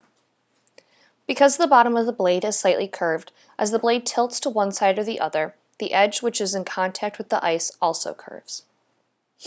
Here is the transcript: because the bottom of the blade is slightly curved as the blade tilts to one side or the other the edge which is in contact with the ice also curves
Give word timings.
because 1.27 1.57
the 1.57 1.67
bottom 1.67 1.95
of 1.95 2.07
the 2.07 2.11
blade 2.11 2.43
is 2.43 2.57
slightly 2.57 2.87
curved 2.87 3.31
as 3.59 3.69
the 3.69 3.77
blade 3.77 4.03
tilts 4.03 4.39
to 4.39 4.49
one 4.49 4.71
side 4.71 4.97
or 4.97 5.03
the 5.03 5.19
other 5.19 5.53
the 5.77 5.93
edge 5.93 6.23
which 6.23 6.41
is 6.41 6.55
in 6.55 6.65
contact 6.65 7.19
with 7.19 7.29
the 7.29 7.45
ice 7.45 7.71
also 7.79 8.11
curves 8.11 8.63